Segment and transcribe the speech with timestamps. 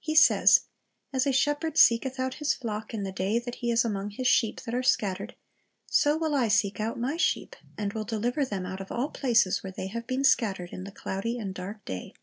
[0.00, 0.60] He says,
[1.12, 4.26] "As a shepherd seeketh out his flock in the day that he is among his
[4.26, 5.36] sheep that are scattered;
[5.84, 9.62] so will I seek out My sheep, and will deliver them out of all places
[9.62, 12.14] where they have been scattered in the cloudy and dark day."